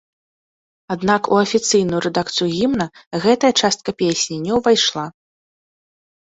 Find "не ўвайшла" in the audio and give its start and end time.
4.47-5.05